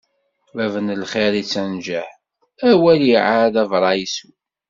[0.55, 2.09] Bab n lxiṛ ittenǧaḥ,
[2.69, 4.29] a waliɛad abṛaysu.